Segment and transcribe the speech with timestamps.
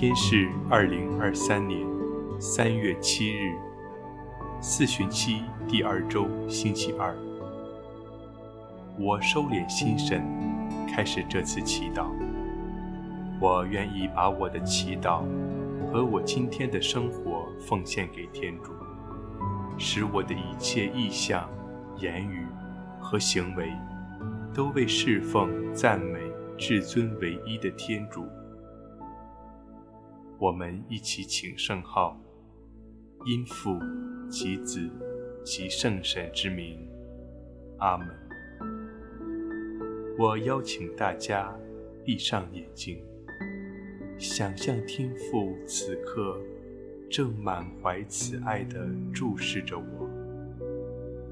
[0.00, 1.86] 今天是二零二三年
[2.40, 3.52] 三月七日，
[4.58, 7.14] 四旬期第二周星期二。
[8.98, 10.24] 我收敛心神，
[10.88, 12.06] 开始这次祈祷。
[13.42, 15.22] 我愿意把我的祈祷
[15.92, 18.72] 和我今天的生活奉献给天主，
[19.76, 21.46] 使我的一切意向、
[21.98, 22.46] 言语
[22.98, 23.70] 和行为
[24.54, 26.20] 都为侍奉、赞美
[26.56, 28.26] 至尊唯一的天主。
[30.40, 32.18] 我们一起请圣号，
[33.26, 33.78] 因父
[34.30, 34.88] 及子
[35.44, 36.88] 及圣神之名，
[37.76, 38.08] 阿门。
[40.18, 41.54] 我邀请大家
[42.06, 43.04] 闭上眼睛，
[44.16, 46.40] 想象天父此刻
[47.10, 50.08] 正满怀慈爱地注视着我，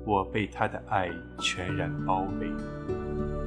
[0.04, 3.37] 我被他的爱全然包围。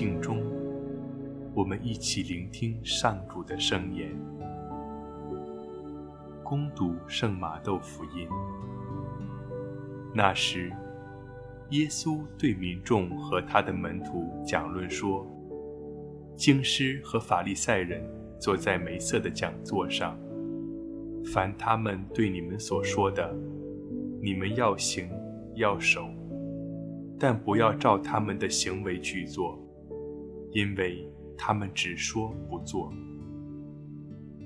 [0.00, 0.42] 静中，
[1.52, 4.08] 我们一起聆听上主的圣言。
[6.42, 8.26] 攻读圣马窦福音。
[10.14, 10.72] 那时，
[11.68, 15.26] 耶稣对民众和他的门徒讲论说
[16.34, 18.02] ：“经师和法利赛人
[18.38, 20.18] 坐在梅瑟的讲座上，
[21.26, 23.36] 凡他们对你们所说的，
[24.22, 25.10] 你们要行，
[25.56, 26.08] 要守。”
[27.20, 29.62] 但不要照他们的行为去做，
[30.52, 31.06] 因为
[31.36, 32.92] 他们只说不做。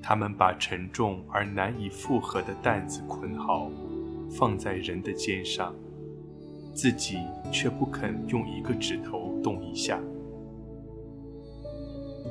[0.02, 3.70] 他们把沉重而难以负荷的担子捆好，
[4.30, 5.74] 放在人的肩上，
[6.74, 7.16] 自己
[7.50, 9.98] 却不肯用一个指头动一下。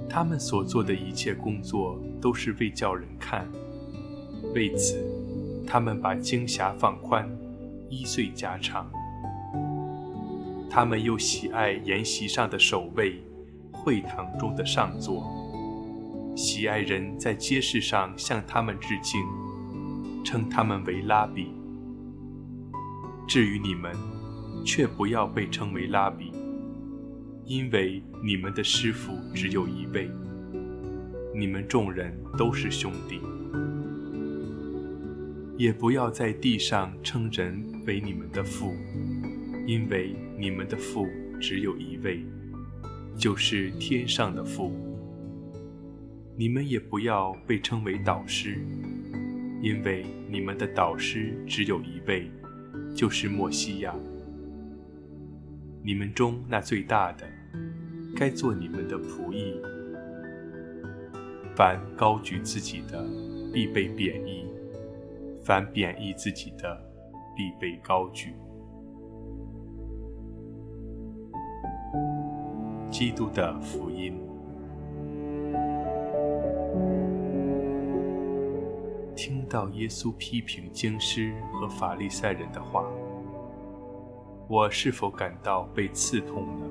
[0.08, 3.52] 他们所做的一切工作都是为叫人看，
[4.54, 5.04] 为此，
[5.66, 7.28] 他们把经匣放宽，
[7.90, 8.92] 衣繸加长。
[10.70, 13.20] 他们又喜爱筵席上的守卫，
[13.84, 15.26] 会堂中的上座，
[16.38, 19.22] 喜爱人在街市上向他们致敬，
[20.24, 21.52] 称他们为拉比。
[23.28, 23.92] 至于你们，
[24.66, 26.32] 却不要被称为拉比，
[27.46, 30.10] 因为你们的师傅只有一位，
[31.36, 33.20] 你们众人都是兄弟。
[35.58, 38.74] 也不要在地上称人为你们的父。
[39.66, 41.08] 因为你们的父
[41.40, 42.26] 只有一位，
[43.18, 44.72] 就是天上的父。
[46.36, 48.58] 你们也不要被称为导师，
[49.62, 52.32] 因为你们的导师只有一位，
[52.96, 53.96] 就是默西亚。
[55.84, 57.28] 你们中那最大的，
[58.16, 59.62] 该做你们的仆役。
[61.56, 63.06] 凡高举自己的，
[63.54, 64.48] 必被贬抑；
[65.44, 66.84] 凡贬抑自己的，
[67.38, 68.34] 必被高举。
[73.04, 74.18] 基督的福音。
[79.14, 82.86] 听到耶稣批评经师和法利赛人的话，
[84.48, 86.66] 我是否感到被刺痛呢？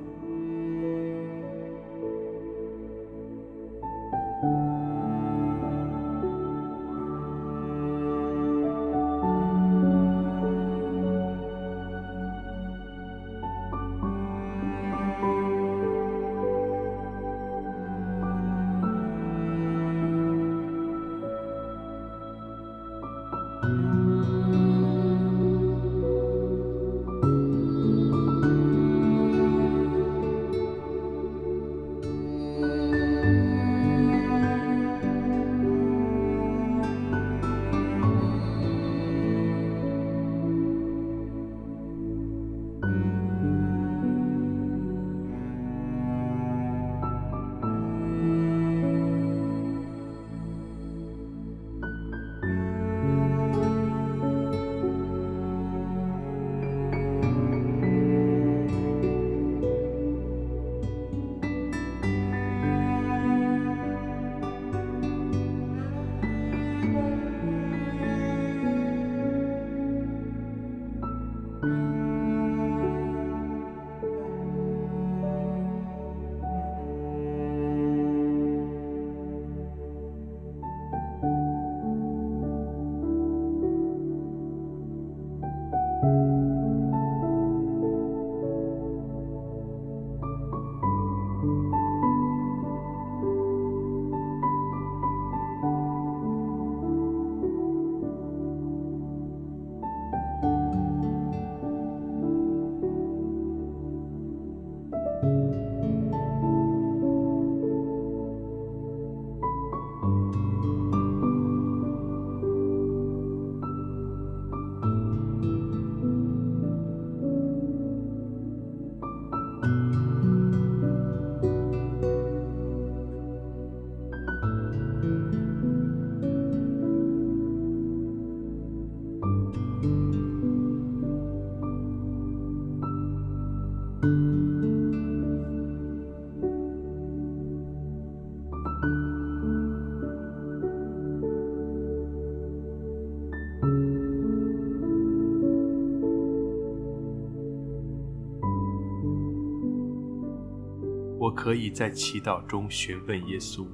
[151.23, 153.65] 我可以在祈祷中询问耶稣：“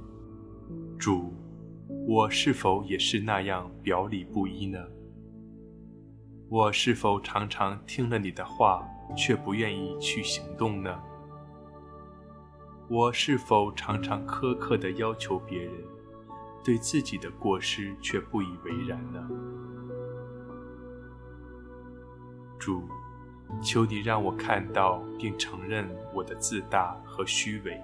[0.99, 1.33] 主，
[2.07, 4.77] 我是否也是那样表里不一呢？
[6.47, 8.87] 我是否常常听了你的话，
[9.17, 10.95] 却不愿意去行动呢？
[12.87, 15.73] 我是否常常苛刻地要求别人，
[16.63, 19.27] 对自己的过失却不以为然呢？”
[22.59, 22.87] 主。
[23.61, 27.81] 求你让我看到并承认我的自大和虚伪。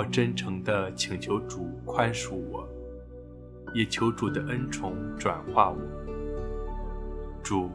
[0.00, 2.66] 我真诚地请求主宽恕我，
[3.74, 5.76] 也求主的恩宠转化我。
[7.42, 7.70] 主，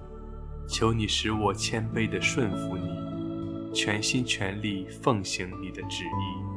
[0.68, 6.55] 求你使我谦卑地顺服你，全心全力奉行你的旨意。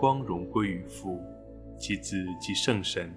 [0.00, 1.20] 光荣归于父，
[1.78, 3.14] 其子，即圣神。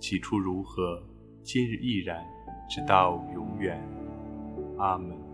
[0.00, 1.00] 起初如何，
[1.44, 2.26] 今日亦然，
[2.68, 3.80] 直到永远。
[4.78, 5.29] 阿门。